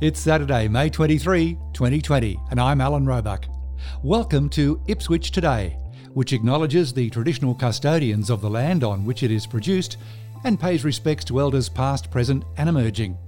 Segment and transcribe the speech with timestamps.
[0.00, 3.44] It's Saturday, May 23, 2020, and I'm Alan Roebuck.
[4.02, 5.76] Welcome to Ipswich Today,
[6.14, 9.98] which acknowledges the traditional custodians of the land on which it is produced
[10.44, 13.18] and pays respects to elders past, present, and emerging.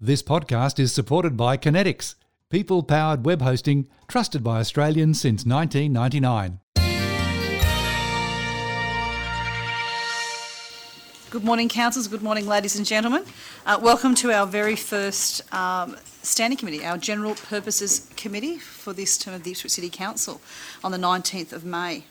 [0.00, 2.16] This podcast is supported by Conetix,
[2.50, 6.58] people powered web hosting trusted by Australians since 1999.
[11.30, 12.08] Good morning, councillors.
[12.08, 13.22] Good morning, ladies and gentlemen.
[13.66, 19.18] Uh, welcome to our very first um, standing committee, our General Purposes Committee for this
[19.18, 20.40] term of the Ipswich City Council
[20.82, 22.04] on the 19th of May.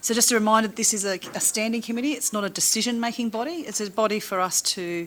[0.00, 2.14] So just a reminder, this is a, a standing committee.
[2.14, 3.60] It's not a decision-making body.
[3.60, 5.06] It's a body for us to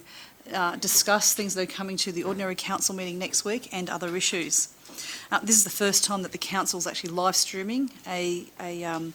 [0.54, 4.16] uh, discuss things that are coming to the ordinary council meeting next week and other
[4.16, 4.70] issues.
[5.30, 8.86] Uh, this is the first time that the council is actually live streaming a, a
[8.86, 9.14] um,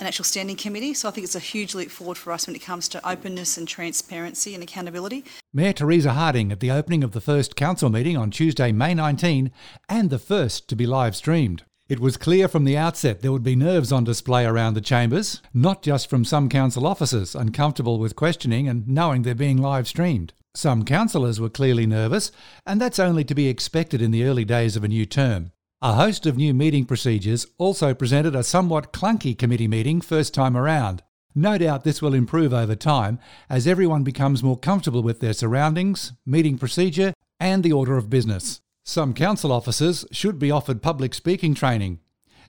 [0.00, 0.94] an actual standing committee.
[0.94, 3.56] So I think it's a huge leap forward for us when it comes to openness
[3.56, 5.24] and transparency and accountability.
[5.52, 9.50] Mayor Teresa Harding at the opening of the first council meeting on Tuesday, May 19,
[9.88, 11.64] and the first to be live streamed.
[11.88, 15.42] It was clear from the outset there would be nerves on display around the chambers,
[15.52, 20.32] not just from some council officers uncomfortable with questioning and knowing they're being live streamed.
[20.54, 22.30] Some councillors were clearly nervous,
[22.64, 25.50] and that's only to be expected in the early days of a new term.
[25.82, 30.54] A host of new meeting procedures also presented a somewhat clunky committee meeting first time
[30.54, 31.02] around.
[31.34, 36.12] No doubt this will improve over time as everyone becomes more comfortable with their surroundings,
[36.26, 38.60] meeting procedure, and the order of business.
[38.84, 42.00] Some council officers should be offered public speaking training.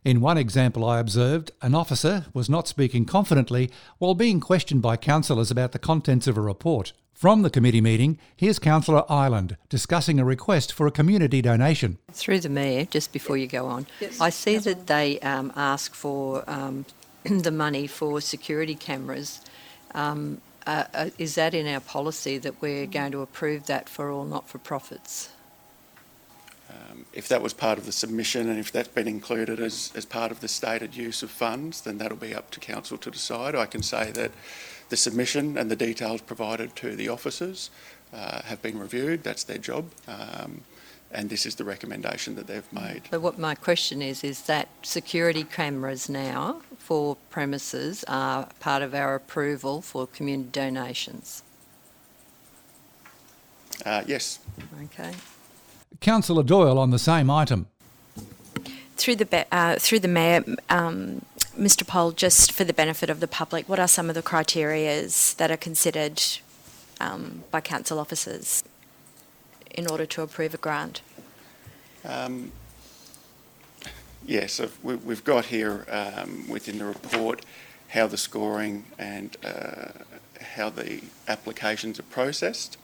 [0.03, 4.97] In one example I observed, an officer was not speaking confidently while being questioned by
[4.97, 6.91] councillors about the contents of a report.
[7.21, 11.99] From the committee meeting, here's Councillor Ireland discussing a request for a community donation.
[12.11, 15.93] Through the Mayor, just before you go on, yes, I see that they um, ask
[15.93, 16.83] for um,
[17.23, 19.39] the money for security cameras.
[19.93, 24.09] Um, uh, uh, is that in our policy that we're going to approve that for
[24.09, 25.29] all not for profits?
[26.71, 30.05] Um, if that was part of the submission and if that's been included as, as
[30.05, 33.53] part of the stated use of funds, then that'll be up to Council to decide.
[33.53, 34.31] I can say that
[34.91, 37.71] the submission and the details provided to the officers
[38.13, 39.23] uh, have been reviewed.
[39.23, 39.85] That's their job.
[40.07, 40.61] Um,
[41.13, 43.03] and this is the recommendation that they've made.
[43.09, 48.93] But what my question is is that security cameras now for premises are part of
[48.93, 51.43] our approval for community donations?
[53.85, 54.39] Uh, yes.
[54.83, 55.13] Okay.
[56.01, 57.67] Councillor Doyle on the same item.
[58.97, 61.25] Through the uh, through the mayor, um,
[61.61, 61.85] Mr.
[61.85, 65.51] Poll, just for the benefit of the public, what are some of the criterias that
[65.51, 66.19] are considered
[66.99, 68.63] um, by council officers
[69.69, 71.01] in order to approve a grant?
[72.03, 72.51] Um,
[74.25, 77.45] yes, yeah, so we, have got here um, within the report
[77.89, 79.89] how the scoring and uh,
[80.55, 82.77] how the applications are processed.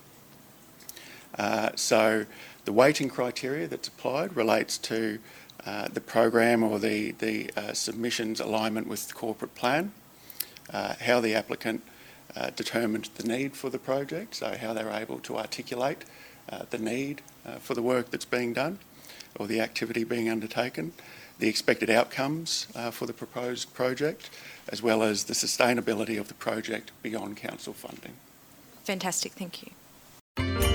[1.35, 2.27] Uh, so
[2.65, 5.17] the weighting criteria that's applied relates to
[5.89, 9.91] the program or the, the uh, submission's alignment with the corporate plan,
[10.72, 11.81] uh, how the applicant
[12.35, 16.06] uh, determined the need for the project, so how they're able to articulate
[16.50, 17.22] uh, the need
[17.59, 18.77] for the work that's being done
[19.39, 20.91] or the activity being undertaken,
[21.39, 24.29] the expected outcomes for the proposed project,
[24.69, 28.13] as well as the sustainability of the project beyond council funding.
[28.83, 30.66] Fantastic, thank you.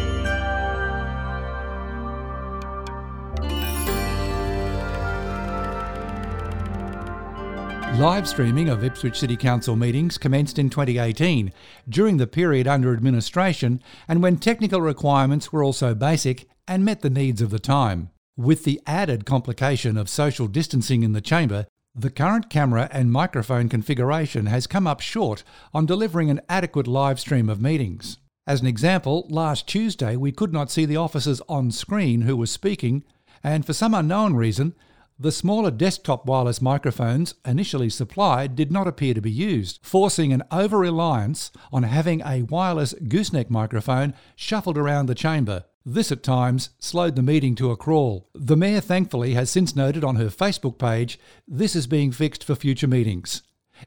[8.03, 11.53] Live streaming of Ipswich City Council meetings commenced in 2018,
[11.89, 17.09] during the period under administration and when technical requirements were also basic and met the
[17.09, 18.11] needs of the time.
[18.37, 23.69] With the added complication of social distancing in the chamber, the current camera and microphone
[23.69, 28.19] configuration has come up short on delivering an adequate live stream of meetings.
[28.49, 32.47] As an example, last Tuesday we could not see the officers on screen who were
[32.47, 33.05] speaking,
[33.45, 34.75] and for some unknown reason,
[35.23, 40.43] the smaller desktop wireless microphones initially supplied did not appear to be used, forcing an
[40.51, 45.65] over reliance on having a wireless gooseneck microphone shuffled around the chamber.
[45.87, 48.29] This at times slowed the meeting to a crawl.
[48.35, 52.57] The Mayor thankfully has since noted on her Facebook page this is being fixed for
[52.57, 53.43] future meetings.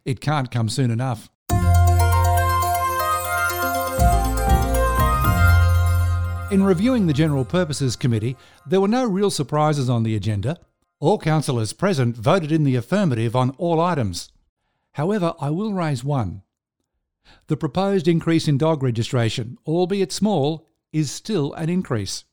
[0.05, 1.29] It can't come soon enough.
[6.49, 10.57] In reviewing the General Purposes Committee, there were no real surprises on the agenda.
[11.06, 14.31] All councillors present voted in the affirmative on all items.
[14.94, 16.42] However, I will raise one.
[17.46, 22.24] The proposed increase in dog registration, albeit small, is still an increase.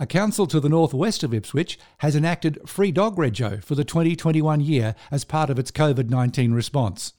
[0.00, 4.62] A council to the northwest of Ipswich has enacted free dog rego for the 2021
[4.62, 7.12] year as part of its COVID 19 response.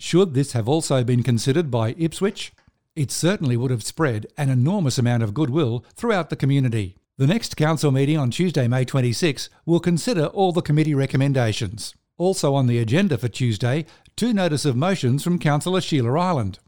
[0.00, 2.52] Should this have also been considered by Ipswich,
[2.96, 6.96] it certainly would have spread an enormous amount of goodwill throughout the community.
[7.22, 11.94] The next council meeting on Tuesday, May 26, will consider all the committee recommendations.
[12.18, 13.86] Also on the agenda for Tuesday,
[14.16, 16.58] two notice of motions from Councillor Sheila Ireland.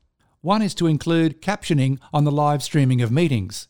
[0.43, 3.67] One is to include captioning on the live streaming of meetings.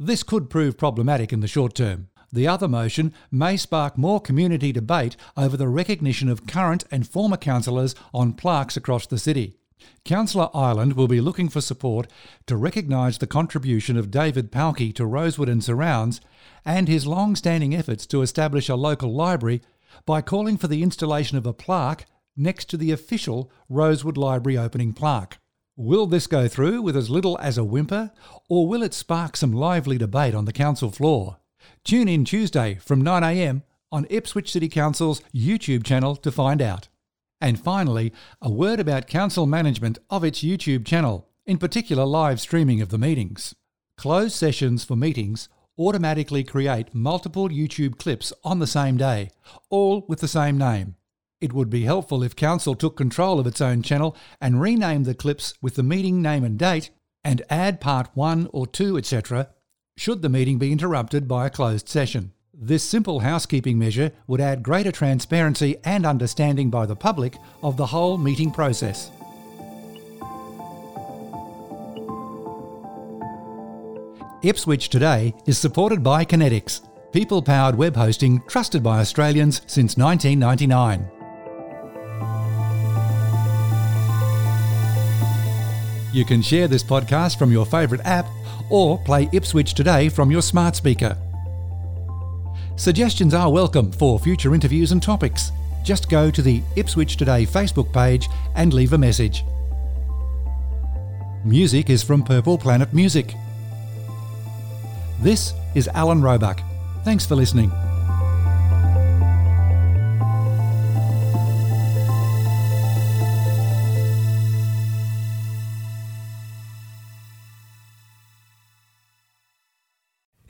[0.00, 2.08] This could prove problematic in the short term.
[2.32, 7.36] The other motion may spark more community debate over the recognition of current and former
[7.36, 9.58] councillors on plaques across the city.
[10.04, 12.06] Councillor Ireland will be looking for support
[12.46, 16.20] to recognise the contribution of David Pahlke to Rosewood and surrounds
[16.64, 19.62] and his long standing efforts to establish a local library
[20.04, 22.06] by calling for the installation of a plaque
[22.36, 25.38] next to the official Rosewood Library opening plaque.
[25.76, 28.12] Will this go through with as little as a whimper,
[28.48, 31.38] or will it spark some lively debate on the council floor?
[31.84, 33.62] Tune in Tuesday from 9am
[33.92, 36.88] on Ipswich City Council's YouTube channel to find out.
[37.40, 42.80] And finally, a word about council management of its YouTube channel, in particular live streaming
[42.80, 43.54] of the meetings.
[43.96, 45.48] Closed sessions for meetings
[45.78, 49.30] automatically create multiple YouTube clips on the same day,
[49.68, 50.96] all with the same name.
[51.40, 55.14] It would be helpful if Council took control of its own channel and renamed the
[55.14, 56.90] clips with the meeting name and date,
[57.22, 59.50] and add part 1 or 2, etc.,
[59.98, 62.32] should the meeting be interrupted by a closed session.
[62.58, 67.84] This simple housekeeping measure would add greater transparency and understanding by the public of the
[67.84, 69.10] whole meeting process.
[74.42, 76.80] Ipswich Today is supported by Conetix,
[77.12, 81.10] people powered web hosting trusted by Australians since 1999.
[86.10, 88.24] You can share this podcast from your favourite app
[88.70, 91.18] or play Ipswich Today from your smart speaker.
[92.78, 95.50] Suggestions are welcome for future interviews and topics.
[95.82, 99.44] Just go to the Ipswich Today Facebook page and leave a message.
[101.42, 103.34] Music is from Purple Planet Music.
[105.20, 106.60] This is Alan Roebuck.
[107.02, 107.72] Thanks for listening.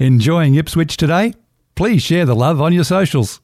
[0.01, 1.33] Enjoying Ipswich today?
[1.77, 3.35] Please share the love on your socials.